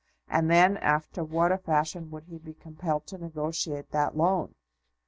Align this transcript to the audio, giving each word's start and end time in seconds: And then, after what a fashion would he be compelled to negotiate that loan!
And 0.27 0.49
then, 0.49 0.77
after 0.77 1.23
what 1.23 1.51
a 1.51 1.59
fashion 1.59 2.09
would 2.09 2.23
he 2.23 2.39
be 2.39 2.55
compelled 2.55 3.05
to 3.05 3.19
negotiate 3.19 3.91
that 3.91 4.17
loan! 4.17 4.55